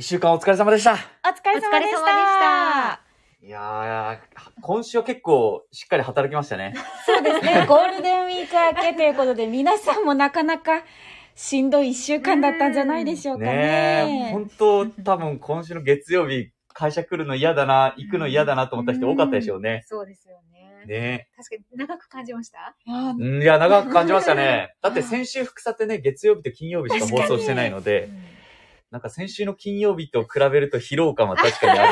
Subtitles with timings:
[0.00, 0.92] 一週間お疲れ様でした。
[0.92, 1.98] お疲れ様でした。
[1.98, 3.00] した
[3.42, 6.72] いやー、今週は結構しっかり働きましたね。
[7.04, 7.66] そうですね。
[7.68, 10.84] ゴールデンウィーク明けということで、皆さんもなかなか
[11.34, 14.28] しんどい一週間だったんじゃないでしょうかねね。
[14.30, 19.82] え、本当多分今週の月曜日、会社来るの嫌だな、行くの嫌だなと思った人多かったでしょうね。
[19.84, 20.86] そうですよね。
[20.86, 22.74] ね確かに長く感じました？
[22.88, 24.76] いや、長く感じましたね。
[24.80, 28.08] だって先週副査ってね、月曜日と金曜日しか放送してないので、
[28.90, 31.84] なんか先週の金曜日と比べると疲労感は確かにあ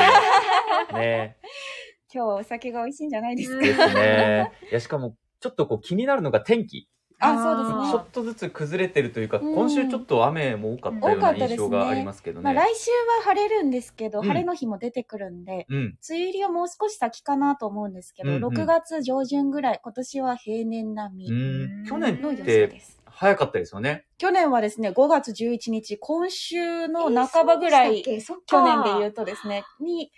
[0.87, 0.99] るね。
[0.99, 1.37] ね
[2.13, 3.63] 今日お酒が美味しいんじゃないですか？
[3.63, 3.67] え。
[3.67, 4.51] ですね。
[4.71, 6.89] いや、しかも、ちょっとこう気になるのが天気。
[7.21, 8.09] あ、そうですねちょっ。
[8.11, 12.59] とずつ崩れてるというか、うん今週ちょっと雨も多かったような印象がありますけどまあね。
[12.61, 15.77] 来週は晴れるんですけど、うん晴れの日も出てくるんで、うん。
[15.77, 21.85] 梅雨入りはもう少し先かなと思うんですけど、うんうん6月上旬ぐらい、今年は平年並うみん。
[21.85, 22.98] 去年の予想ってです。
[23.19, 24.05] 早かったですよね。
[24.17, 30.09] 去年はですね、5月11日、今週の半ばぐらい、去年で言ううとですね、に、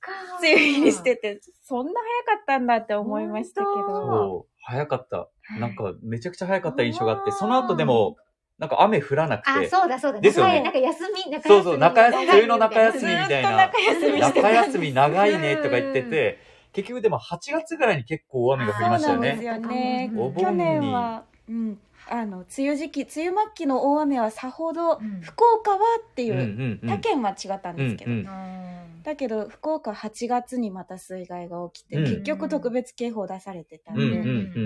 [0.00, 1.92] か梅雨入りしてて、そんな
[2.26, 4.08] 早かったんだって思いましたけ本ど。
[4.08, 4.52] そう。
[4.64, 5.28] 早かった。
[5.60, 8.16] なんか、めちゃくちゃ早かった印象があって、うんその後でも、
[8.58, 9.68] なんか雨降らなくあ、て。
[9.68, 10.20] そうだそうだ。
[10.20, 11.42] ですよねはいなんか休み、中休み。
[11.54, 16.38] そうそう中休み梅雨の中休ずみみたいな中休み中た休み長いねとか言ってて、
[16.72, 19.34] 結局でも8月ぐらいに結構大雨が降りましたよね。
[19.36, 21.78] そうなんですよねうんお盆に去年は、うん、
[22.10, 25.20] あの、梅雨時期、梅雨末期の大雨はさほど、うん。
[25.20, 25.78] 福岡は
[26.10, 29.02] っていう他県は違ったんですけど、うんうん。
[29.02, 32.04] だけど福岡8月にまた水害が起きて、うん。
[32.04, 33.92] 結局特別警報出されてた。
[33.92, 34.20] んで、うんうんう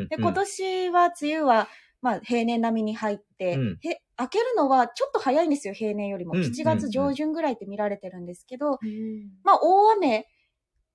[0.05, 0.09] ん。
[0.09, 1.69] で今年は梅雨は、
[2.03, 3.79] まあ、平年並みに入って、うん。
[3.83, 10.27] へ明けるのはちょっと早いんですよ平年よりも、うん7月上旬ぐらいって見られてるんですけど、うんまあ大雨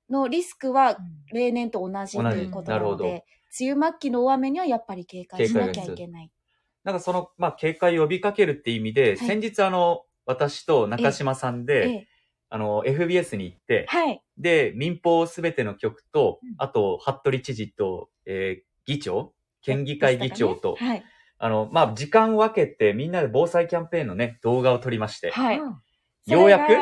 [0.10, 0.98] のリスクは
[1.32, 3.26] 例年と同じということなるほどなので、
[3.60, 6.32] 梅雨末期の大雨にはやっぱり警戒しなきゃいけない。
[6.84, 9.18] なんかその、まあ、警戒を呼びかけるって意味で、い。
[9.18, 12.08] 先日あの、私と中島さんで、ええ。
[12.50, 14.22] あの、FBS に行って、はい。
[14.38, 21.04] で、民放すべての局とうん、あと、服部知事と、えー議長県議会議長と、はい。
[21.38, 25.60] あの、まあ、時間を分けてみんなで防災キャンペーンのね、動画を撮りまして、はい。
[25.60, 25.82] うん。
[26.28, 26.74] ようやく？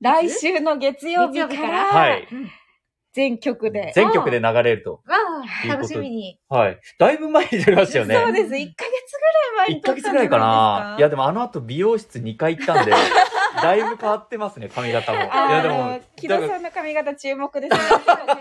[0.00, 2.28] 来週の月曜日からら、はい。
[2.32, 2.48] うん
[3.12, 3.92] 全局で。
[3.94, 5.02] 全局で流れると。
[5.06, 5.16] わ
[5.64, 6.38] あ、楽しみに。
[6.48, 6.80] はい。
[6.98, 8.14] だいぶ前に撮りましたよね。
[8.14, 8.44] そうです。
[8.44, 8.70] 1ヶ月ぐらい
[9.56, 10.96] 前1に撮ったんじゃヶ月ぐらいかな。
[10.98, 12.92] いや、でもあの後美容室2回行ったんで、
[13.62, 15.18] だいぶ変わってますね、髪型も。
[15.18, 15.22] い。
[15.22, 17.78] や、でも、木戸さんの髪型注目ですね。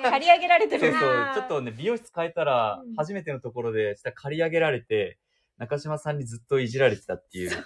[0.03, 1.31] 刈り上げられてるそうそう。
[1.33, 5.17] ちょっとね、美容室変えたらうん、初めてのところで、下刈り上げられて、
[5.57, 7.51] 中島さんにずっといじられてたっていう。
[7.51, 7.63] あの、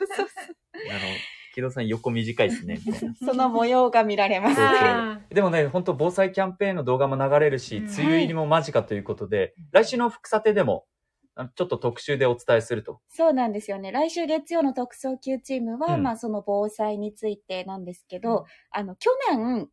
[1.54, 3.16] 木戸さん横短いですね、みたいな。
[3.24, 5.34] その模様が見られます。
[5.34, 7.86] でもね、本当防災キャンペーンの動画も流れるし、うん。
[7.86, 10.86] 梅雨入りも間近ということで、来週の副査定でも、
[11.36, 13.02] あちょっと特集でお伝えすると。
[13.08, 13.92] そうなんですよね。
[13.92, 16.04] 来週月曜の特捜級チームは、うん。
[16.04, 19.70] まあその防災についてなんですけど、あの、去年、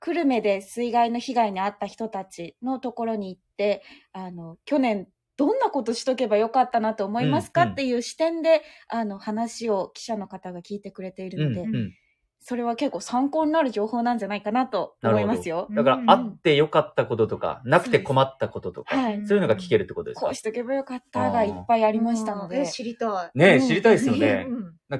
[0.00, 5.08] 久留米で水害の被害に遭った人たちのところに行って、あの、去年、
[5.38, 7.72] どんなことしとけばよかったなと思いますか、うんうん。
[7.72, 11.94] っていう視点で、あの、話を記者の方が聞いてくれているので、うんうん。
[12.40, 15.66] それは結構参考になる情報なんじゃないかなと思いますよ。
[15.70, 19.26] だから、うんあってよかったこととか、なくて困ったこととか、はい。
[19.26, 20.26] そういうのが聞けるってことですか？
[20.26, 22.60] こうしとけばよかったがいっぱいありましたので。
[22.60, 22.66] え、。
[22.66, 23.38] 知りたい。
[23.38, 24.46] ね知りたいですよね。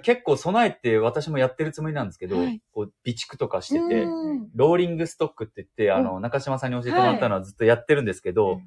[0.03, 2.60] 結構備えて私もやってるつもりなんですけど、はい。
[2.72, 8.62] こう備蓄とかしてて、うんローリングストックって言って、あの、中島さんに教えてもらったのはずっとやってるんですけど、うん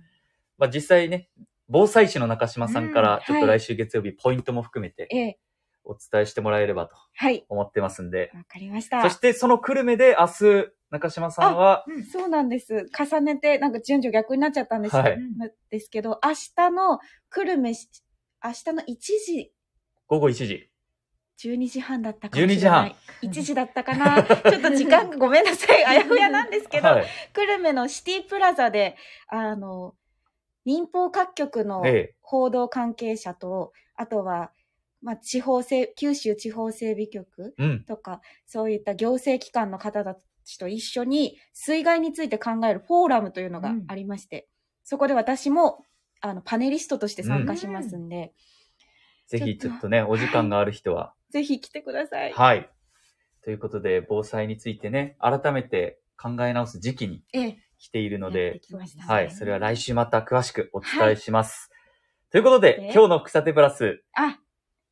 [0.57, 1.27] まあ実際ね、
[1.71, 5.39] 防災士の中島さんかうんら、ちょっと来週月曜日、ポイントも含めてええ、
[5.83, 7.45] お伝えしてもらえればとはい。
[7.49, 8.31] 思ってますんで。
[8.35, 9.01] わかりました。
[9.01, 12.87] そして、その久留米で明日、中島さんは、そうなんです。
[12.97, 15.17] 重ねて、なんか順序逆になっちゃったんです,、はい
[15.69, 16.99] ですけど、明日の
[17.29, 17.87] 久留米し、
[18.43, 19.53] 明日の1時、
[20.07, 20.67] 午後1時。
[21.39, 22.95] 12時半だったかもしれない。
[23.23, 24.21] 12 1時だったかな。
[24.23, 25.83] ちょっと時間がごめんなさい。
[25.87, 27.05] あやふやなんですけど、はい。
[27.33, 28.95] 久留米のシティプラザで、
[29.27, 29.95] あの、
[30.65, 32.15] 民放各局のええ。
[32.21, 34.51] 報道関係者と、あとは、
[35.01, 37.83] まあ、地方整、九州地方整備局うん。
[37.85, 44.47] とか、そういった行政機関の方たちと一緒に水害について考えるフォーラムというのがありまして、
[44.83, 45.83] そこで私も、
[46.21, 48.33] あの、パネリストとして参加しますんで、
[49.27, 51.13] ぜひちょっとね、お時間がある人は。
[51.29, 52.33] ぜひ来てください。
[52.33, 52.69] はい。
[53.43, 58.85] ということで、防災についてね、改めて考え直す時期にええ、来ているので、ね。
[59.07, 59.31] はい。
[59.31, 61.71] それは来週また詳しくお伝えします。
[62.31, 64.37] ということでで、今日の草手プラス、あ、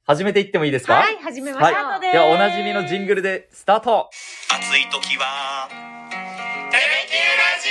[0.04, 0.96] 始めていってもいいですか？
[0.96, 1.74] はい、始めましょう。
[1.86, 2.02] はい。
[2.02, 4.10] ででは、おなじみのジングルでスタート。
[4.50, 7.70] 暑い時は「テレキューラジ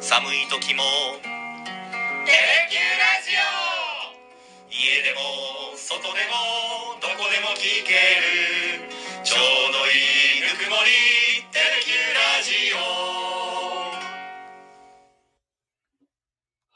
[0.00, 0.82] 寒い時も
[1.20, 8.88] 「テレキューラジオ」家でも外でもどこでも聞ける。
[9.24, 9.92] ちょうどい
[10.36, 10.90] いぬくもり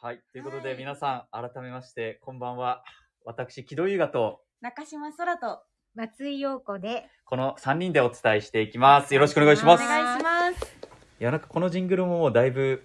[0.09, 0.23] はい。
[0.33, 2.83] ということで、皆さん、改めまして、こんばんは。
[3.27, 5.61] 私、木戸優雅と、中島空と
[5.95, 7.11] 松井陽子で。
[7.27, 9.13] この3人でお伝えしていきます。
[9.13, 9.83] よろしくお願いします。
[9.83, 10.77] いお願いします。
[11.19, 12.83] や、なんかこのジングルももうだいぶ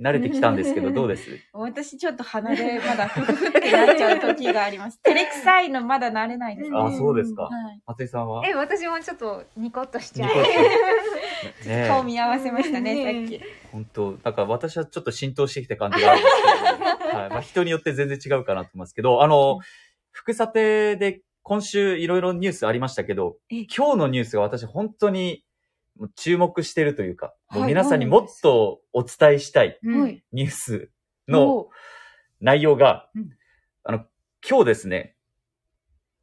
[0.00, 1.30] 慣れてきたんですけど、 どうです？
[1.52, 4.98] 私ちょっと鼻でまだフフフってなっちゃう時があります。
[5.02, 6.70] 照れくさいのまだ慣れないです。
[6.70, 7.42] うんあ、そうですか。
[7.42, 7.82] はい。
[7.86, 8.48] 松井さんは？
[8.48, 10.30] え、私もちょっとニコッとしちゃう。
[11.88, 13.44] 顔見合わせましたね、ねさっき。
[13.72, 17.30] 本当なんか私はちょっと浸透してきた感じがあるんですけど、 はい。
[17.30, 19.60] まあ人によって全然違うかなと思いますけど、あの、
[20.10, 25.44] 副査定で今週いろいろニュースありましたけど、え今日のニュースが私本当に
[26.16, 29.78] 注目してるというか、もうはい皆さんにもっとお伝えしたい。
[29.82, 30.90] ニュース
[31.26, 31.70] のお
[32.40, 33.30] 内容が、うん。
[33.84, 34.04] あの、
[34.48, 35.16] 今日ですね、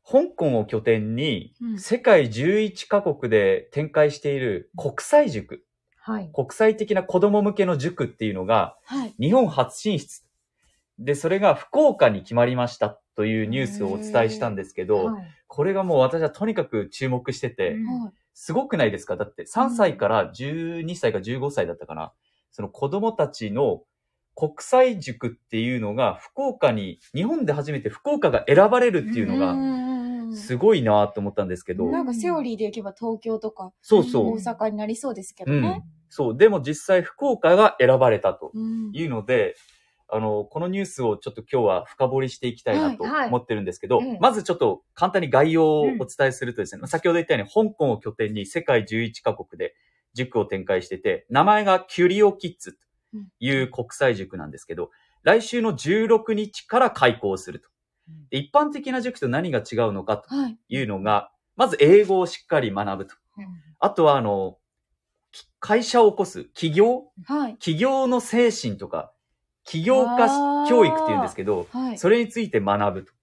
[0.07, 5.63] 香港を拠点にうん世界11カ国で展開している国際塾、
[5.98, 6.30] はい。
[6.34, 9.13] 国際的な子供向けの塾っていうのがはい。
[9.19, 10.22] 日本初進出。
[11.00, 17.78] で、それが福岡に決まりましたというニュースをお伝えしたんですけど、はいこれがもう私はとにかく注目してて。
[18.38, 19.16] すごくないですか？
[19.16, 22.12] だって3歳から12歳か15歳だったかな。
[22.51, 23.84] その子供たちの
[24.36, 29.85] 国際塾っていうのが福岡に、日本で初めて福岡が選ばれるっていうのうがん
[30.33, 34.56] すごいなと思ったんですけど、なんかセオリーでいけば東京とかそうそう大。
[34.56, 35.83] 阪になりそうですけどうんね。。
[36.10, 36.38] そう。
[36.38, 39.56] でも実際福岡が選ばれたとうんいうので、
[40.07, 49.74] あの、このニュースをちょっと今日は深掘りしていきたいなとはいはい思ってるんですけど、ええまずちょっと簡単に概要をお伝えするとですね、先ほど言ったように香港を拠点に世界11カ国で
[50.13, 52.80] 塾を展開してて、名前がキュリオキッズと
[53.39, 54.92] いう国際塾なんですけど、
[55.24, 57.69] 来週の16日から開校すると。
[58.30, 60.57] で一般的な塾と何が違うのかとはい。
[60.69, 63.16] いうのが、まず英語をしっかり学ぶと。
[63.80, 64.57] あとはあの、
[65.31, 67.12] き会社を起こす企業？
[67.25, 67.54] はい。
[67.56, 69.12] 企業の精神とか、
[69.63, 70.28] 起業家
[70.69, 71.98] 教育って言うんですけど、はい。
[71.98, 73.13] それについて学ぶと。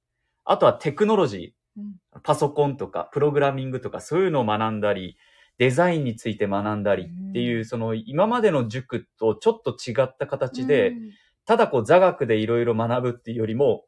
[0.44, 5.16] あとはテクノロジうんー、パソコンとか、プログラミングとか、そういうのを学んだり、
[5.58, 11.10] デザインについて学んだりっていう、その今までの塾とちょっと違った形で、うん
[11.44, 13.84] ただこう座学でいろいろ学ぶっていうよりも、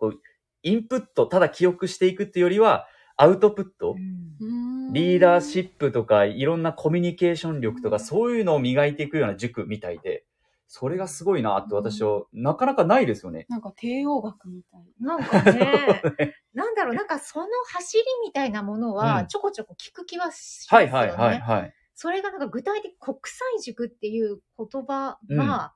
[0.00, 0.20] こう、
[0.62, 2.86] インプット、ただ記憶していくっていうよりは、
[3.16, 3.96] アウトプット、
[4.40, 10.24] うんリーダーシップとか、いろんなコミュニケーション力とか、そういうのを磨いていくような塾みたいで、
[10.66, 13.46] それがすごいなって私は、なかなかないですよね。
[13.48, 14.80] なんか帝王学みたい。
[14.98, 20.92] なんかね、 なんだろう、なんかその走りみたいなものうんはちょこちょこ聞く気はしますよね。
[20.92, 21.74] はいはいはいはい。
[21.94, 25.74] それがなんか具体的国際塾っていう言葉うんが、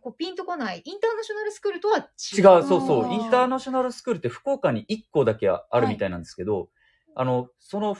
[0.00, 0.82] こうピンとこない。
[0.84, 2.06] インターナショナルスクールとは違う。
[2.36, 3.12] 違う、そうそう。
[3.12, 6.68] インターナショナルスクールって福岡に1校だけあるみたいなんですけど、
[7.14, 7.96] あの、その、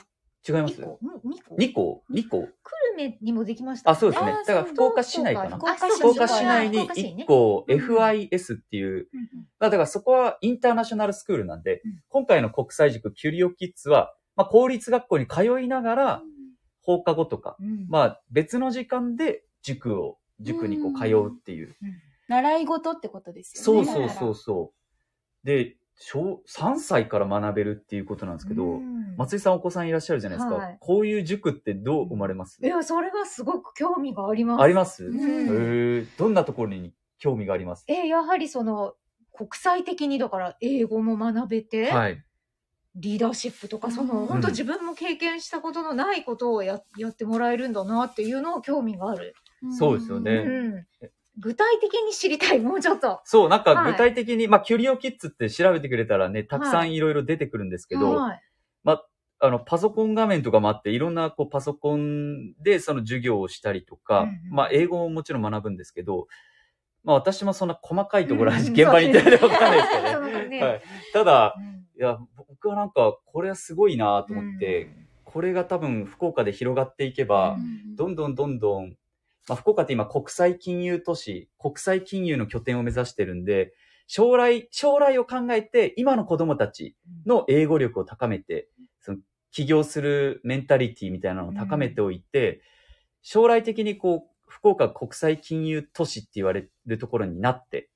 [0.49, 2.49] 違います？2個 ?2 個 ?2 校 ?2 校久
[2.97, 4.33] 留米にもできました、あ、そうですね。
[4.33, 5.51] だから福岡市内かな？
[5.51, 5.61] そう。
[5.61, 9.29] かあそう福岡市内に福岡市ね1校うん FIS っていう、うん
[9.59, 16.23] だからそこはインターナショナルスクールなんで、うん今回の国際塾キュリオキッズは、まあ公立学校に通いながら
[16.81, 21.75] 放課後とか、うんまあ別の時間で塾を、塾にこう通うっていう。
[22.29, 23.85] 習い事ってことですよね。
[23.85, 24.73] そうそうそうそ
[25.43, 25.47] う。
[25.47, 30.55] で、小、3歳から学べるっていうことなんですけど、うん松井さんお子さんいらっしゃるじゃないですか。
[30.55, 34.63] はいこういう塾ってどう思われます、いや、それがすごく興味があります。
[34.63, 37.85] あります、うんへーどんなところに興味があります？
[37.89, 38.95] え、やはりその、
[39.33, 42.25] 国際的にだから英語も学べて、はい。
[42.95, 49.35] リーダーシップとか、その、うん本当自分も経験したことのないことをややってもらえるんだなっていうのを興味がある。
[49.79, 50.49] そうですよねう
[50.79, 50.87] ん。
[51.39, 53.21] 具体的に知りたい、もうちょっと。
[53.25, 58.43] そう、なんかはい具体的に、まあ、キュリオキッズって調べてくれたらね、たくさんいろいろ出てくるんですけど、はい。
[59.43, 66.29] あの、パソコン画面とかもあって、いろんなこうパソコンでその授業をしたりとか、うんうんまあ、英語ももちろん学ぶんですけど、
[67.05, 70.49] まあ、私もそんな細かいところはうん現場に行ってないでわかんないですけどね。
[70.61, 70.83] ねはい。
[71.15, 74.89] ただ、うんいや、僕はなんか、これはすごいなと思って、
[75.25, 78.97] これが多分福岡で広がっていけば、うんどんどんどんどん、
[79.51, 83.75] まあ、福岡って今国際金融都市、国際金融の拠点を目指してるんで、
[84.07, 88.69] 将来、将来を考えて、今の子供たちの英語力を高めて、
[89.01, 89.19] その
[89.51, 92.63] 起業するメンタリティみたいなのを高めておいて、
[93.23, 97.91] 将来的にこう、福岡国際金融都市って言われるところになって、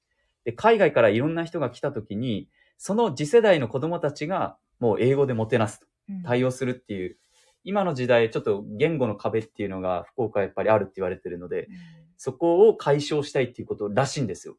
[0.44, 5.86] で、海外からいろんな人が来た時に、その次世代の子供たちがもう英語でもてなすと。
[6.24, 7.16] 対応するっていう、
[7.64, 11.68] 今の時代ちょっと言語の壁っていうのが福岡はやっぱりあるって言われてるので、
[12.16, 14.56] そこを解消したいっていうことらしいんですよ。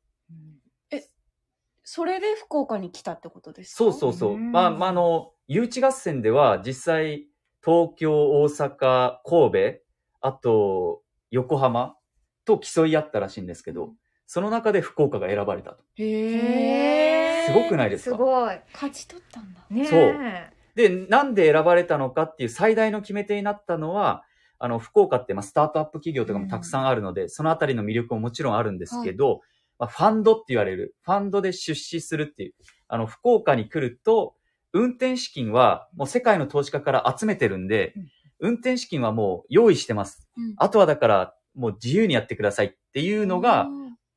[1.88, 3.77] それで福岡に来たってことですか？
[3.77, 4.33] そうそうそう。
[4.33, 7.27] うんまあ、まあ、あの、誘致合戦では実際、
[7.63, 9.79] 東京、大阪、神戸、
[10.21, 11.95] あと、横浜
[12.43, 13.93] と競い合ったらしいんですけど、
[14.25, 15.83] その中で福岡が選ばれたと。
[15.97, 18.15] へーすごくないですか？
[18.15, 18.59] すごい。
[18.74, 19.59] 勝ち取ったんだ。
[19.69, 20.00] ねえそう
[20.75, 24.24] で、なんで選ばれたのかっていう最大の決め手になったのは、
[24.60, 29.41] あの、福岡って、まあ、スタートアップ企業とかもたくさんあるので、そのあたりの魅力ももちろんあるんですけど、
[29.79, 32.53] まあ、ファンドって言われる、ファンドで出資するっていう、
[32.88, 34.36] あの、福岡に来ると、
[34.74, 37.94] 運転資金はもう世界の投資家から集めてるんで、
[38.39, 40.27] 運転資金はもう用意してます。
[40.36, 40.53] うん。
[40.58, 43.67] あとはだから、もう自由にやってくださいっていうのが、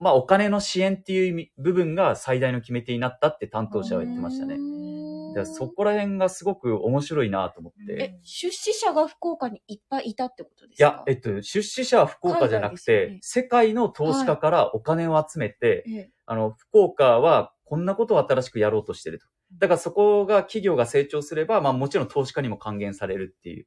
[0.00, 4.87] まあ、お金の支援っていう部分が最大の決め手になったって担当者は言ってましたね。
[5.28, 7.92] だからそこら辺がすごく面白いなと思って。
[7.92, 10.88] え、出資者が福岡にいっぱいいたってことですか？
[10.88, 19.26] いや、えっと、出資者は福岡じゃなく海外ですよね、て世界の投資家からお金を集めて、ええあの、福岡はこんなことを新しくやろうとしてると。
[19.58, 23.66] だからそこが企業が成長すれば、まあもちろん投資家にも還元されるっていう。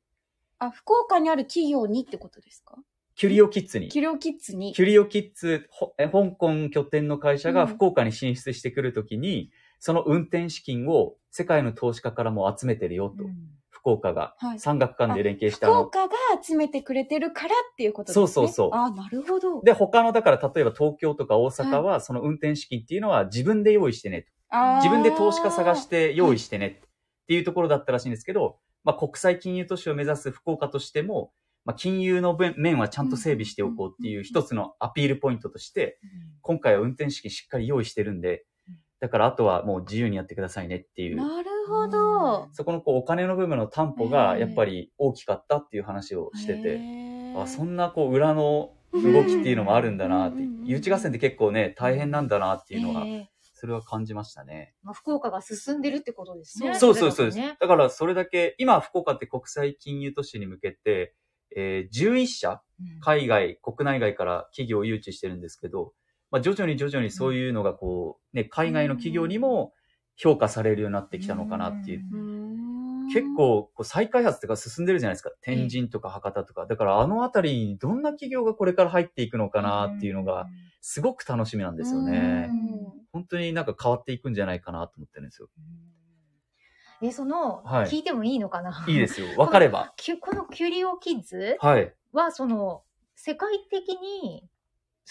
[0.59, 2.75] あ、福岡にある企業にってことですか？
[3.15, 3.89] キュリオキッズに。
[3.89, 4.73] キリオキッズに。
[4.73, 13.23] キュリオキッズ、ほえ香港拠点の会社がうん福岡に進出してくるときに、その運転資金を世界の投資家からも集めてるよと。
[13.69, 14.35] 福岡が。
[14.37, 14.59] はい。
[14.59, 15.73] 産学官で連携したの。
[15.73, 18.27] 福岡が集めてくれてるからっていうことですね。
[18.27, 19.61] そうそうそうあ、なるほど。
[19.63, 31.31] で、他の、だから例えば東京とか大阪は、その運転資金っていうのは自分で用意してね自分で投資家探して用意してねっていうところだったらしいんですけど、まあ国際金融都市を目指す福岡としても、
[31.63, 35.99] まあ金融の面面はちゃんと整備しておこうっていう一つのアピールポイントとして、
[36.41, 38.45] 今回は運転資金しっかり用意してるんで、
[39.01, 41.17] だからあとはもう自由にやってくださいねっていう。
[41.17, 42.47] なるほど。
[42.53, 54.73] そこのこうお金の部分の担保がやっぱり大きかったっていう話をしてへて、ーあそんなこう裏の動きっていうのもあるんだなってうん、誘致合戦って結構ね、大変なんだなっていうのは、へーそれは感じましたね。
[54.81, 56.73] まあ、福岡が進んでるってことですね。
[56.73, 57.37] そうそうそうです。
[57.37, 61.13] だからそれだけ、今福岡って国際金融都市に向けて、
[61.55, 62.61] えー11社、
[63.01, 65.93] 海外、国内外から企業を誘致してるんですけど、
[66.31, 69.73] まあ徐々に徐々にそういうのがこう、ね、海外の企業にも
[70.15, 72.01] 評価されるようになってきたのかなっていう。
[73.13, 75.31] 結構、こう再開発とか進んでるじゃないですか。
[75.41, 76.65] 天神とか博多とか。
[76.65, 80.47] だからあのあたりにどんな企業がこれから入っていくのかなっていうのが、
[80.79, 82.49] すごく楽しみなんですよね。
[83.11, 85.49] 本当になんか変わっていくんじゃないかなと思ってるんですよ。
[87.01, 87.07] うん。
[87.07, 88.85] え、その、はい聞いてもいいのかな？
[88.87, 89.27] いいですよ。
[89.37, 89.91] わかれば。
[89.97, 91.93] きゅこのキュリオキッズはい。
[92.13, 92.83] は、その、
[93.15, 94.47] 世界的に、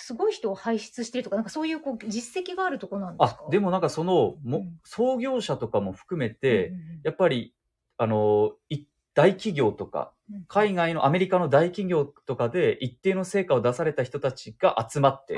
[0.00, 4.78] すごい人を輩出してるとか、なんかそういうこう実績があるとこなんですか、あでもなんかその、もうん。
[4.85, 7.54] 創業者とかも含めて、うんうんやっぱり、
[7.97, 15.35] あの、い大企業とか、うん海外のアメリカの大企業とかで一定の成果を出された人たちが集まって、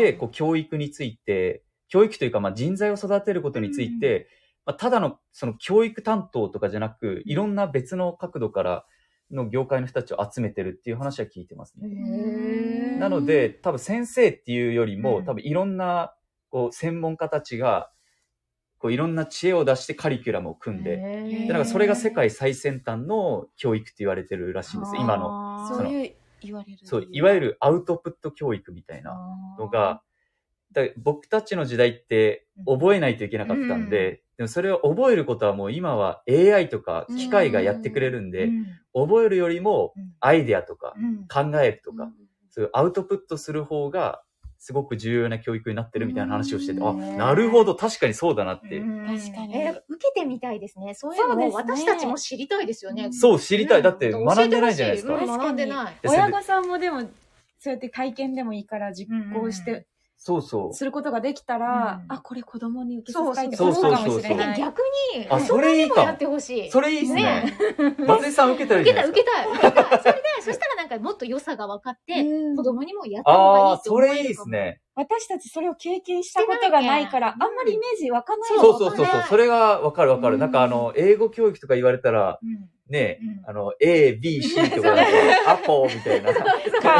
[0.00, 4.28] で、こう、教育について、教育というか、まあ、人材を育てることについて、
[4.66, 8.84] まあ、ただの、その、教育担当とかじゃなく、いろんな別の角度から
[9.30, 12.96] の業界の人たちを集めてるっていう話は聞いてますね。
[12.98, 16.14] なので、多分先生っていうよりも、うん多分いろんな、
[16.50, 17.90] こう、専門家たちが、
[18.78, 24.92] こう、いろんな知恵を出してカリキュラムを組んで、で、なんかそれが世界最先端の教育って言われてるらしいんです。
[24.96, 25.68] 今の。
[25.68, 26.78] そういう言われる。
[26.84, 29.18] そう、いわゆるアウトプット教育みたいな。
[29.58, 30.02] のが、
[30.72, 40.12] だ僕たちの時代って覚えないといけなかったんで、でもそれを覚えることはもう今は AI とか機械がやってくれるんで、うん覚えるよりもうん。
[40.18, 41.28] アイデアとかうん。
[41.28, 42.12] 考えるとか、うん。
[42.50, 44.22] そういうアウトプットする方が
[44.58, 47.16] すごく重要な教育になってるみたいな話をしてて、あ、うん。
[47.16, 48.78] なるほど、確かにそうだなって。
[48.78, 49.06] うん。
[49.06, 49.56] 確かに。
[49.56, 50.94] えー受けてみたいですね。
[50.94, 53.12] そういうのも私たちも知りたいですよね。
[53.12, 53.82] そう、知りたい。
[53.82, 55.14] だってうん学んでないじゃないですか。
[55.14, 55.94] うん学んでない。
[56.04, 57.02] 親御さんもでも、
[57.58, 59.86] そうやって体験でもいいから実行して、
[60.20, 60.74] そうそう。
[60.74, 64.58] することができたら、うんあ、これ子供に受けさせたいってそうそう思うかもしれない。
[64.58, 64.80] 逆
[65.14, 66.70] に、あそれいいかやってほしい。
[66.70, 67.56] それいいっすねね。
[68.04, 69.70] 松井さん受けたらいい受けじゃないですか。
[69.70, 69.70] たい、受けたい。
[69.70, 70.00] 受けたい。
[70.00, 74.48] それで、そしたらなんかもっと良さが分かって、うん子供にもやった方がいいああ、って思えるかもそれいいです。
[74.50, 74.80] ね。
[74.96, 79.04] 私たちそれを経験したことがないから、してないねあんまりイメージ湧かないそうそうそうそうそう。
[79.04, 80.34] わかんないそれがわかるわかる。
[80.34, 85.10] うんなんかあの、英語教育とか言われたら、うんね、うんあの、A、B、C とかなんか、
[85.52, 86.32] アポみたいな。
[86.32, 86.40] カ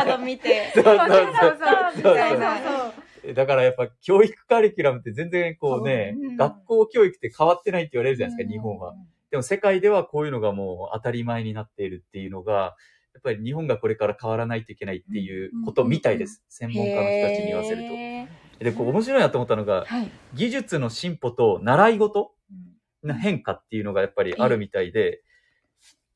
[0.00, 0.70] ード見て。
[0.75, 2.88] そうそうそうそうそうみたいなそう
[3.35, 8.92] だからやっぱ教育カリキュラムって全然こうね、うん学校教育って変わってないって言われるじゃないですか、日本は。
[8.92, 12.76] うんでも世界ではこういうのがもう当たり前になっているっていうのが、
[13.14, 16.42] やっぱり日本がこれから変わらないといけないっていうことみたいです。
[16.49, 18.64] 専門家の人たちに言わせるへと。
[18.64, 20.11] で、こう面白いなと思ったのがー、はい。
[20.35, 25.23] 技術の進歩と習い事うんの変化っていうのがやっぱりあるみたいで、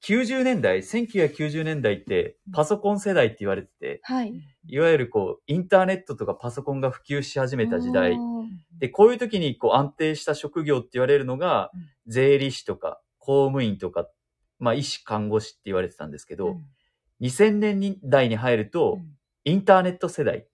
[0.04, 4.32] 90年代、1990年代ってパソコン世代って言われてて、はい。
[4.66, 8.16] いわゆるこう、インターネットとかパソコンが普及し始めた時代。
[8.80, 14.08] で、こういう時にこう安定した職業って言われるのがうん、税理士とか公務員とか、
[14.58, 16.56] まあ医師看護師って言われてたんですけど、
[17.20, 18.98] 2000年代に入ると、
[19.44, 20.48] インターネット世代って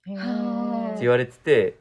[1.00, 1.78] 言われてて、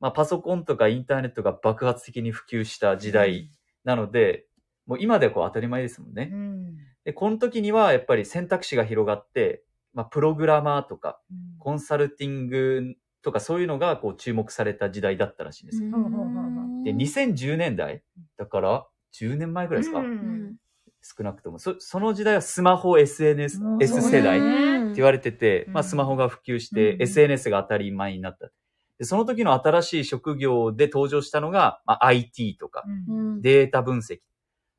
[0.00, 3.50] まあパソコンとかインターネットが爆発的に普及した時代
[3.84, 4.44] なので、
[4.84, 6.28] もう今ではこう当たり前ですもんね。
[6.30, 9.62] うんで、この時にはやっぱり選択肢が広がって、
[9.94, 11.20] まあプログラマーとか、
[11.60, 15.88] コンサルティングとかそういうのがこう注目された時代だったらしいんですよ。
[16.84, 18.02] で、2010年代
[18.36, 20.56] だから10年前ぐらいですか、うん。
[21.00, 21.60] 少なくとも。
[21.60, 25.72] そその時代はスマホ SNS S 世代ってね言われてて、うん。
[25.74, 27.02] まあスマホが普及して、うん。
[27.02, 28.50] SNS が当たり前になった。
[28.98, 33.42] で、その時の新しい職業で登場したのが、まあ、IT とか、うん。
[33.42, 34.18] データ分析。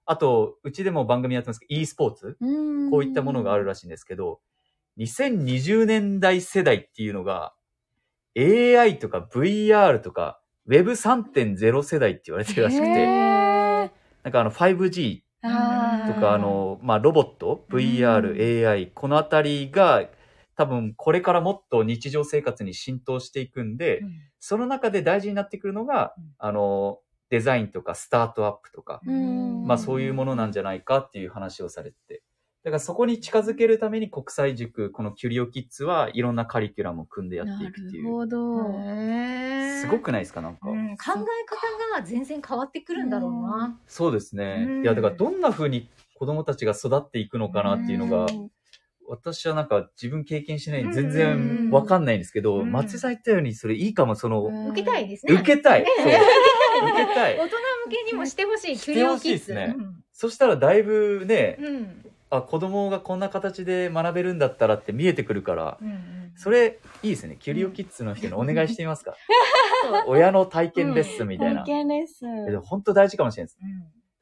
[0.08, 2.38] あと、うちでも番組やってますけど、e スポーツ？
[2.90, 4.40] こういったものがあるらしいんですけど、
[4.98, 7.54] 2020年代世代っていうのが、
[8.38, 13.06] AI とか VR とか Web3.0 世代って言われてるらしくて、
[14.24, 15.22] なんかあの 5G
[16.08, 20.08] とかあの、まあロボット、VR、AI、このあたりが
[20.56, 24.02] 多分これからもっと日常生活に浸透していくんで、
[24.40, 32.24] その中で大事になってくるのがうん、あの、デザインとかスタートアップとか、うんまあそういうものなんじゃないかっていう話をされてて。
[32.64, 38.08] だからそこに近づけるために国際塾、このキュリオキッズはいろんなカリキュラムを組んでやっていくっていう。
[38.10, 38.60] ほど。
[38.74, 40.70] へーすごくないですかなんか。
[40.70, 43.80] うん考え方が全然変わってくるんだろうな。
[43.88, 44.66] そうですね。
[44.68, 48.50] うんいや、だからどんな風に子供たちが育っていくのかなっていうのが、うん
[49.10, 55.34] 私はなんか自分経験しない全うん然わかんないんですけど、うん松井さん言ったようにそれいいかも、その、受けたいですね。
[55.34, 55.84] 受けたい。
[55.84, 56.12] ねそう。
[56.80, 57.48] 受けたい大。
[57.48, 59.18] 人向けにもしてほしい、キュリオキッズ。
[59.18, 59.76] ほしいですね
[60.12, 61.66] そしたらだいぶね、うん。
[61.66, 67.36] うんあ、子供がこんな形で学べるんだったらって見えてくるから、うんうんそれいいですね。
[67.40, 69.16] キュリオキッズの人にお願いしてみますか。
[70.06, 71.62] 親の体験レッスンみたいな。
[71.62, 73.58] 体験レッスンえでも本当大事かもしれないです。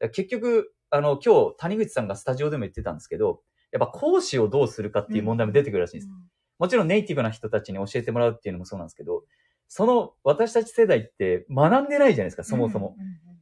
[0.00, 6.12] うん結局、あの、今日谷口さんがスタジオでも言ってたんですけど、やっぱ講師をどうするかっていう問題も出てくるらしいんです。
[6.58, 9.24] もちろんネイティブな人たちに教えてもらうっていうのもそうなんですけど、
[9.68, 12.96] その私たち世代って学んでないじゃないですか、そもそも。。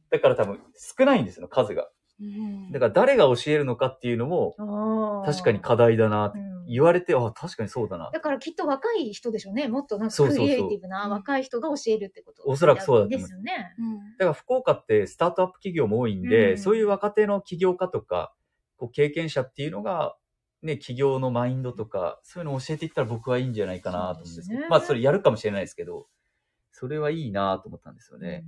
[0.09, 0.59] だから多分
[0.97, 1.83] 少ないんですよ、数が。
[2.19, 4.55] うんだから誰が教えるのかっていうのも
[5.25, 6.33] 確かに課題だな
[6.67, 8.09] 言われて、あ、確かにそうだな。
[8.11, 9.67] だからきっと若い人でしょうね。
[9.67, 13.75] もっとなんかそうそうそうクリエイティブな若い人が教えるってことおそらくそうだですよね。
[13.77, 18.33] うんだから福岡ってスタートアップ企業も多いんで、うんそういう若手の起業家とか、
[18.77, 20.15] こう経験者っていうのが、
[20.63, 26.07] ね、企業のマインドとか、そういうのを教えていったら僕はいいんじゃないかなと思うんですけど、ねまあそれやるかもしれないですけど、
[26.77, 28.43] それはいいなと思ったんですよね。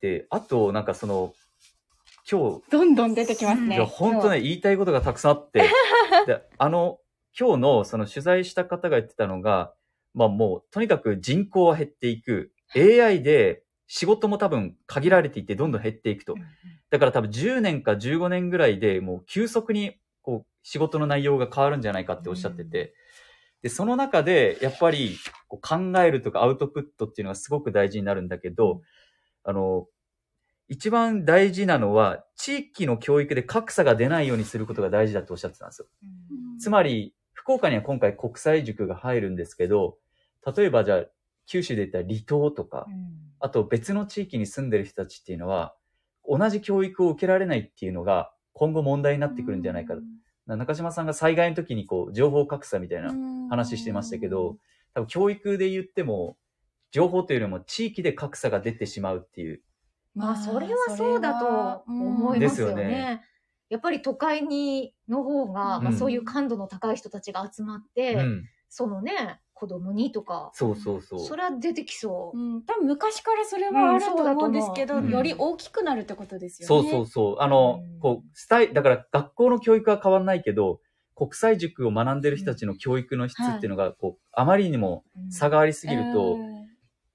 [0.00, 1.32] で、あとなんかその、
[2.28, 3.76] 今日、どんどん出てきますね。
[3.76, 5.62] いや、本当ね、言いたいことがたくさんあって、
[6.26, 6.98] であの、
[7.38, 9.72] 今日のその取材した方が言ってたのが、
[10.14, 12.52] まあもう、とにかく人口は減っていく。
[12.74, 16.40] AI で仕事も多分限られていてどんどん減っていくとうん。
[16.90, 22.94] だから多分10年か15年ぐらいでもう急速にこう仕事の内容が変わるんじゃないかっておっしゃってて、
[23.62, 25.16] で、その中でやっぱり
[25.48, 28.82] 考えるとかアウトプットっていうのがすごく大事になるんだけど、
[29.44, 29.86] あの、
[30.68, 35.86] 一番大事なのは地域の教育で格差が出ないようにすることが大事だとおっしゃってたんですよ。
[36.02, 39.98] うんつまり、福岡には今回国際塾が入るんですけど、
[40.56, 41.04] 例えばじゃあ、
[41.46, 42.86] 九州で言ったら離島とか、
[43.40, 45.74] あと別の地域に住んでる人たちっていうのは、
[46.24, 49.94] 同じ教育を受けられないっていうのが今後問題になってくるんじゃないか。
[50.46, 53.12] 中島さんが災害の時にこう、情報格差みたいな
[53.48, 54.56] 話してましたけど、
[54.94, 56.36] 多分教育で言っても、
[56.90, 59.62] 情報というよりも地域で格差が出てしまうっていう。
[60.14, 63.22] まあ、それはそうだと思いますよですよねね。
[63.70, 68.44] やっぱり都会にの方が、まあ、うんそういう感度の高い人たちが集まって、うん。
[68.68, 71.20] そのね、子供にとか、そうそうそう。
[71.20, 72.36] それは出てきそう。
[72.36, 76.90] うん、多分昔からそれはあると思うんですけど、うんより大きくなるってことですよそうね。
[76.90, 77.36] そうそう。
[77.38, 80.80] あの、うんこう、スタイ、だから学校の教育は変わんないけど、
[81.14, 86.62] 国際塾を学んでる人たちの教育の質っていうのが、こう、あまりにも差がありすぎると、うん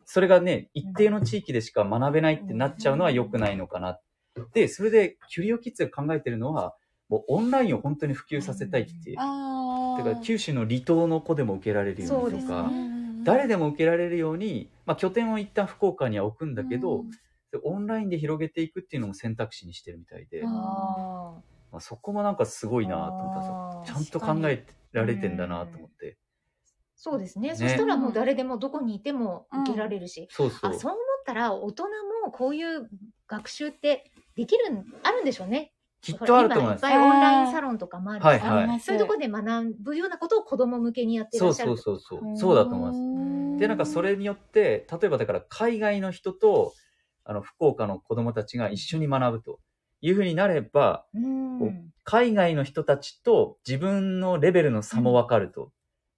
[0.10, 4.00] それがね、一定の地域でしか学べないってなっちゃうのは良くないのかな。
[4.54, 6.76] で、それで、キュリオキッズが考えてるのは、
[7.10, 9.18] もうオンラインを本当に普及させたいっていう。
[9.98, 17.04] だから九州の離島の子でも受けられるよそうにとか、ね誰でも受けられるように、まあ拠点を一旦福岡には置くんだけど、
[17.64, 21.42] オンラインで広げていくっていうのも選択肢にしてるみたいで、ま
[21.74, 26.18] あ、そこもなんかすごーいなと思ったちゃんと考えられてんだなと思って。
[26.96, 27.50] そうですね。
[27.50, 27.56] ね。
[27.56, 30.72] そしたらもう誰でもどこにいても受けられるし、そうそう。
[30.72, 31.84] あそう思ったら大人
[32.24, 32.90] もこういう
[33.28, 35.74] 学習ってできるんあるんでしょうね。
[36.14, 42.38] きっとあると思いますいっぱいオンラインサロンとかもあるし、はいありますそういうところで学ぶようなことを子供向けにやってらそうっしゃるそうそうそう。
[42.38, 43.58] そうだと思います。
[43.58, 46.74] すで、なんかそれによって、例えばだから海外の人と、
[47.26, 49.60] あの、福岡の子供たちが一緒に学ぶと。
[50.02, 51.92] いうふうになれば、うん。
[52.04, 55.72] 海外の人たちと自分のレベルの差もわかると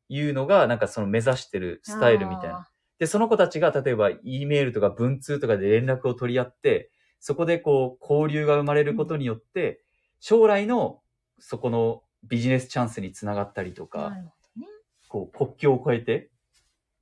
[0.09, 2.69] いうのが、なんかその目指してるスタイルみたいな。
[2.99, 9.81] で、その子たちが例えば E メールとか文通とかで連絡を取り合って、そこでこう交流が生まれることによって、
[10.19, 11.01] 将来の
[11.39, 14.21] そこのビジネスチャンスにつながったりとか、るほど
[14.61, 14.67] ね。
[15.07, 16.29] こう国境を越えて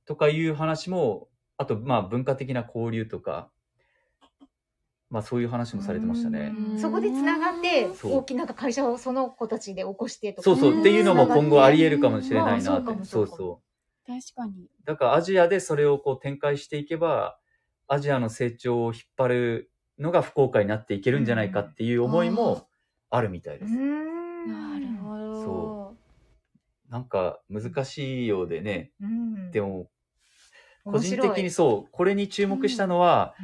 [0.06, 3.50] とかいう話も、あとまあ文化的な交流とか、
[5.10, 6.54] まあそういう話もされてましたね。
[6.72, 10.42] うんそこでつながって、大きな会社をその子たちで起こしてとか。
[10.42, 10.76] そうそうう。
[10.78, 12.82] んっていうのも今後あり得るかもしれないうんなって。
[12.82, 14.06] そうかもそそうそう。
[14.06, 14.68] 確かに。
[14.84, 17.38] だからアジアでそれをこう展開していけば、
[17.86, 22.66] アジアの成長を引っ張るのが福岡になっていけるんじゃないかっていう思いも
[23.10, 23.74] あるみたいでうす。
[23.74, 24.72] ん。
[24.72, 25.44] なるほど。
[25.44, 25.94] そ
[26.90, 29.50] なんか難しいようでね、うん。
[29.50, 29.88] でも
[30.84, 33.34] 個人的にそう、これに注目したのは、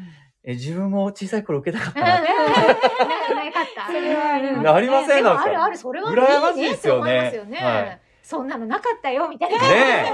[0.42, 2.06] え自分も小さい頃受けたかったな。
[2.06, 3.86] なかった。
[3.86, 9.58] それはありませんでもなんかあるある、それは羨ましいですよねそんなのなかったよ、みたいな。
[9.58, 10.06] ね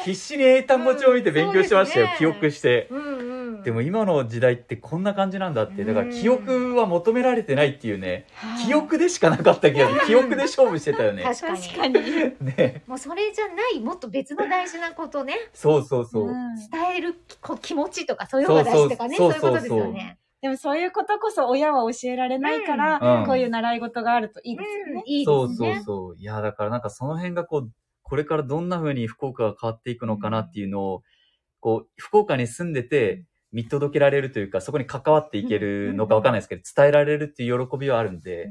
[0.00, 2.88] え必死に英単語帳を見て勉強してましたよ、記憶して。
[2.90, 3.62] うんうん。
[3.62, 5.84] でも今の時代ってこんな感じなんだって。
[5.84, 10.06] だからうん記憶は求められてないっていうね、はい記憶でしかなかった気がする。
[10.06, 11.22] 記憶で勝負してたよね。
[11.26, 11.62] 確かに。
[11.62, 12.56] 確かに。
[12.56, 15.34] ねもうそれじゃない、もっと別の大事なことね。
[15.52, 16.28] そうそうそう。
[16.28, 19.16] うん伝えるこ気持ちとか、そういう方が大事とかね。
[19.16, 20.18] そそうういうそうことですよね。
[20.44, 25.02] でもそういうことこそ親は教えられないから、うんこういう習い事があるといいですよね。
[25.06, 25.74] いいそうですね。
[25.76, 26.16] そうそう。
[26.18, 27.70] いや、だからなんかその辺がこう、
[28.02, 31.02] これからどんな風に福岡が変わっていくのかなっていうのを、
[31.60, 38.50] こう、福岡に住んでて見届けられるというか、そこに関わっていけるのかわかんないですけど、伝えられるっていう喜びはあるんで、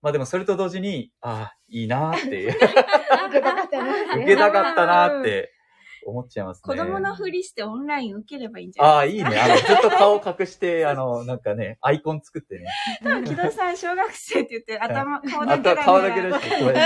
[0.00, 4.16] まあでもそれと同時に、ああ、いいなーって、受けたかったなって。
[4.16, 5.52] 受けたかったなーって
[6.06, 6.62] 思っちゃいますね。
[6.62, 9.38] 子供のふりしてオンライン受ければいいんじゃないああ、いいね。
[9.38, 12.64] あの、ずっと顔隠して、あの、なんかね、アイコン作ってね。
[13.02, 16.80] 多分木戸さん小学生って言って頭、顔だけだ顔だけ出して、これ。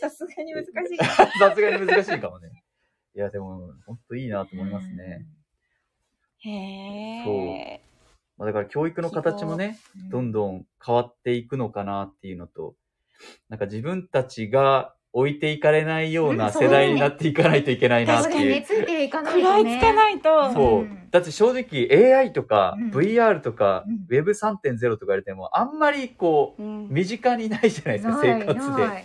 [0.00, 0.96] さすがに難しい。
[1.02, 2.62] さすがに難しいかもね。
[3.16, 5.26] いや、でも、ほんといいなと思いますね。
[6.40, 7.78] へー。
[8.38, 9.78] まあ、だから教育の形もね、
[10.10, 12.74] どんどん変わっていくのかなっていうのと、
[13.48, 18.62] なんか自分たちが置いていかれないような世代になっていかないといけないなっていう確かにね、。
[18.66, 19.94] ついていかない食らいつかい。
[19.94, 20.52] ないと。
[20.52, 21.08] そううん。
[21.10, 29.04] だって正直 AI とかうん VR とかうん Web3.0 とか言われてもあんまりこううん身近にないじゃないですか、生活で。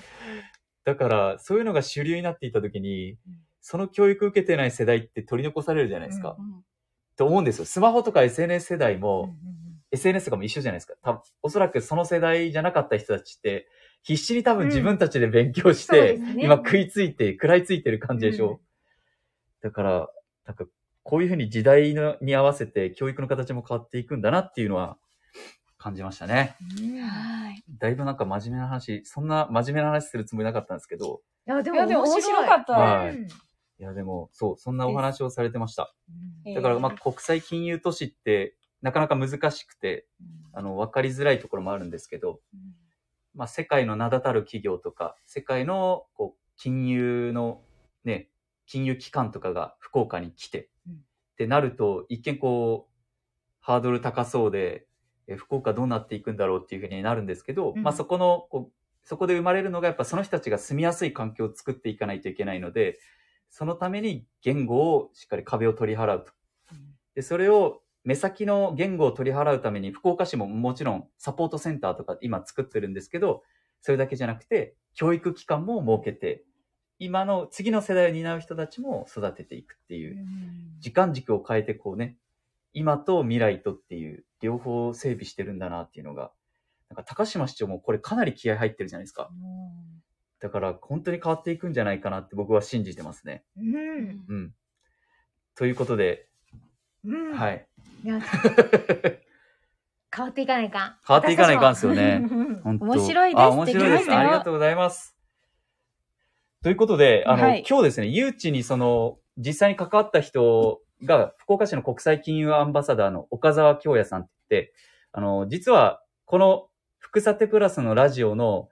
[0.84, 3.16] だからそういうのが主流になっていった時に、
[3.62, 6.36] その教育受けてない世代って取り残されるじゃないですか。
[7.26, 7.66] うんと思うんですよ。
[7.66, 9.62] スマホとか SNS 世代も、うんうん
[9.94, 10.94] SNS とかも一緒じゃないですか。
[11.04, 13.68] 多分おそらくその世代じゃなかった人たちって、
[14.04, 18.50] 必死に多分自分たちで勉強して、ですね今食いついて、食らいついてる感じでしょ。
[18.52, 18.58] うん
[19.62, 20.10] だから、
[20.48, 20.66] なんか、
[21.04, 24.98] こういうふうに時代のに合わせて教育の形も変わっていくんだなっていうのは
[25.78, 26.56] 感じましたね。
[26.80, 27.64] うんいはい。
[27.78, 33.28] だいぶなんか真面目な話、そんな真面目な話するつもりなかったんですけど、いやでも面白かったはいうん
[33.82, 35.92] いやでも、そう、そんなお話をされてました。
[36.46, 40.06] えーだから、まあ、国際金融都市って、なかなか難しくて、
[40.54, 42.42] あの、わかりづらいところもあるんですけど、
[43.34, 47.64] まあ、世界の名だたる企業とか、世界の、こう、金融の、
[48.04, 48.30] ね、
[48.68, 50.94] 金融機関とかが福岡に来て、うん。
[50.94, 50.98] っ
[51.38, 52.94] てなると、一見こう、
[53.62, 54.86] ハードル高そうで、
[55.26, 57.82] え福岡どうなっていくんだろうっていうふうになるんですけど、うん。
[57.82, 63.00] まあ、そこの、こう、そこで生まれるのが、やっぱその人たちが住みやすい環境を作っていかないといけないので、
[63.52, 66.32] そのために言語をしっかり壁を取り払うと。
[67.14, 73.44] で、それを目先の言語を取り払うために、福岡市ももちろんサポートセンターとか今作ってるんですけど、
[73.82, 76.44] それだけじゃなくて、教育機関も設けて、
[76.98, 80.18] 今の次の世代を担う人たちも育てていくっていう、
[80.80, 82.18] 時間軸を変えてこうね、
[82.74, 86.32] 今と未来とっていう両方整備してるんだなっていうのが、
[86.90, 89.30] なんか高島市長もこれかなり気合入ってるじゃないですか。
[90.42, 93.44] だから本当に変わっていくんじゃないかなって僕は信じてますね。
[93.58, 94.26] うん。
[94.28, 94.54] うん。
[95.56, 96.28] ということで、
[97.06, 97.34] うん。。
[97.34, 97.68] はい
[98.04, 98.16] 変
[100.26, 100.96] わっていかないかん。
[101.08, 102.24] 変わっていかないかんすよね
[102.66, 104.12] 面白いですあ、面白いです。
[104.12, 105.16] ありがとうございます。
[106.64, 114.74] ということで、あの、はい今日ですね、誘致にその、実際に関わった人が、福岡市の国際金融アンバサダーの岡沢京也さんって言って、
[115.12, 116.68] あの、実は、この、
[117.00, 118.70] 福さてプラスのラジオの、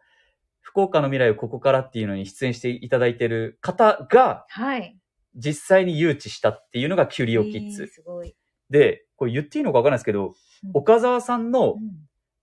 [0.70, 4.96] 福岡の未来をここからっていうのに出演していただいている方が、はい。
[5.36, 7.88] 実際に誘致したっていうのがキュリオキッズ。
[7.88, 8.36] すごい。
[8.70, 10.34] で、これ言っていいのかわかんないですけど、うん
[10.74, 11.80] 岡沢さんのうん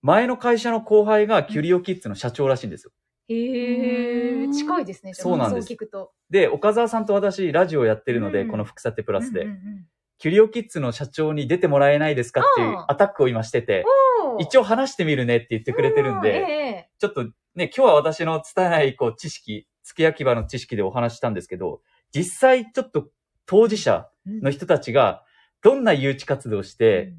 [0.01, 2.91] 前の会社の後輩がキュリオキッズの社長らしいんですよ。
[3.29, 5.13] へえ、近いですね。
[5.13, 6.11] そうなんですそう聞くと。
[6.29, 9.85] で、岡沢さんと私、ラジオやってるので、うんこの福さてプラスで、うんうんうん
[10.19, 13.85] キュリオキッズの社長に出てもらえないですかっていうアタックを今してて、
[14.16, 17.23] お一応話してみるねって言ってくれてるんうで、えちょっと
[17.55, 21.81] ね、今日は私の拙いこう知識、付け焼き場の知識でお話ししたんですけど、
[22.13, 23.09] 実際ちょっと
[23.45, 25.23] 当事者えの人たちが
[25.61, 27.13] どんな誘致活動をして、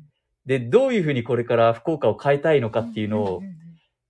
[0.46, 3.42] で、どういうふうにこれから福岡を変えたいのかっていうのを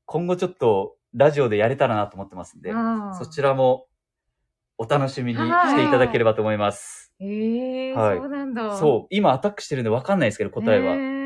[0.05, 2.73] 今後ちょっとラジオでやれたらなと思ってますんで、
[3.19, 3.87] そちらも
[4.77, 7.13] お楽しみにしていただければと思います。
[7.21, 8.19] ええはい。
[8.19, 8.77] そうなんだ。
[8.77, 10.95] そう、今アタックしてるんでわかんないですけど答えは。
[10.95, 11.18] え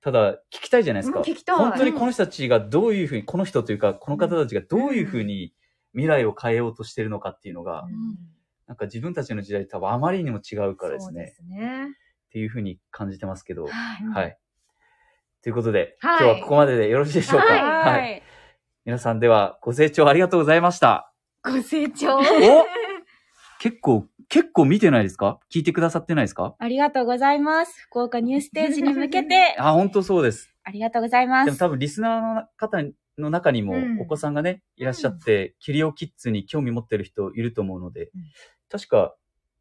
[0.00, 1.18] ただ、聞きたいじゃないですか。
[1.18, 5.52] うん聞きたい本当にこの人たちがどういうふうに、この人というか、この方たちがどういうふうに
[5.92, 7.92] 未来を変えようとしてるのかっていうのが、うん
[8.68, 11.34] なんか自分たちの時代と多分あまりにも違うからですね。
[11.38, 11.86] そうですね。
[11.86, 13.64] っていうふうに感じてますけど。
[13.64, 13.72] はい。
[14.12, 14.38] はい。
[15.42, 17.46] ということで、はい今日はここまででよろしいでしょうか？
[17.46, 18.22] はいはい。
[18.84, 21.14] 皆さんではご清聴ありがとうございました。
[21.42, 22.18] ご清聴。
[22.18, 22.20] お
[23.60, 25.40] 結構、結構見てないですか？
[25.52, 26.54] 聞いてくださってないですか？
[26.58, 27.80] ありがとうございます。
[27.82, 30.54] 福岡ニューステージに向けて、 あ、本当そうです。
[30.64, 31.46] ありがとうございます。
[31.46, 32.78] でも多分リスナーの方
[33.18, 34.00] の中にもうん。
[34.00, 38.22] お子さんがね、いらっしゃって、キュリオキッズに興味持ってる人いると思うので、うん。
[38.68, 39.16] 確か、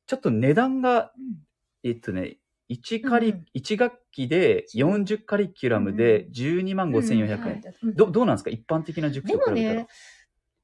[0.05, 1.38] ちょっと値段が、うん。
[1.83, 2.38] えっとね、
[2.69, 3.36] 1カリ、うん。
[3.36, 5.51] うん一学期で40カリ。
[5.53, 7.62] キュラムで12万5400円。
[7.83, 7.95] うん。
[7.95, 8.49] ど、どうなんですか？
[8.49, 9.79] 一般的な塾でもと比べたら。
[9.81, 9.88] ね、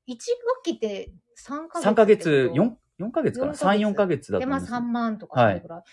[0.06, 1.88] 一学期って3ヶ月。
[1.88, 2.76] 3ヶ月、4、
[3.08, 3.54] 4ヶ月かな？
[3.54, 4.78] 四ヶ月 ?3、4ヶ月だとで、まあ思うんですよ。
[4.80, 5.84] 3万とかそれぐらい。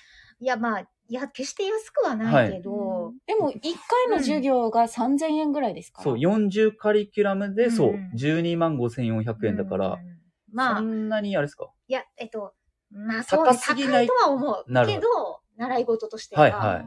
[0.40, 10.20] い、や、まあ、いや、決して安くはないけど、でも、1回の授業が3000円ぐらいですかそう、40カリキュラムで、そううん、12万5400円だから、うん。
[10.52, 11.70] まあ、そんなにあれですか？
[11.88, 12.54] いや、えっと、
[12.90, 14.06] まあ、そうね高すぎない。
[14.06, 14.86] 高いとは思う。
[14.86, 16.42] けど、習い事としては。
[16.42, 16.86] はいはい。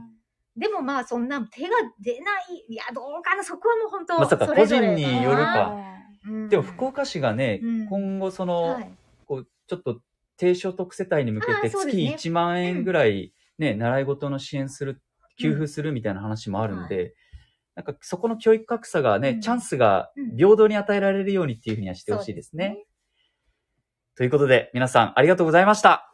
[0.56, 2.66] でもまあ、そんな手が出ない。
[2.70, 5.76] いや、どうかな、そこはもう本当、まさか個人によるか。
[6.28, 6.50] うん。
[6.50, 7.88] でも福岡市がね、うん。
[7.88, 8.94] 今後その、はい。
[9.26, 10.00] こう、ちょっと
[10.38, 12.15] 低所得世帯に向けあて月ーそうですね。
[12.17, 15.02] 1万円ぐらいね、習い事の支援する、
[15.39, 17.13] 給付するみたいな話もあるんで、
[17.76, 19.41] なんかそこの教育格差がね、うん。
[19.41, 20.38] チャンスがうん。
[20.38, 22.76] 平等に与えられるようにっていうふうにはしてほしいですね。
[22.76, 22.86] そう
[24.17, 26.13] ということで、皆さんありがとうございました。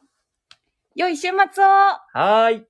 [0.95, 1.67] 良い週末を。
[1.67, 2.65] はーい。